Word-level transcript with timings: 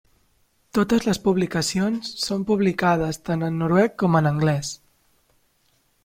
Totes 0.75 1.03
les 1.07 1.19
publicacions 1.25 2.07
són 2.21 2.45
publicades 2.51 3.19
tant 3.29 3.47
en 3.49 3.59
noruec 3.65 3.93
com 4.05 4.17
en 4.21 4.31
anglès. 4.31 4.73